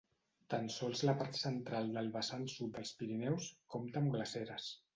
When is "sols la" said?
0.75-1.13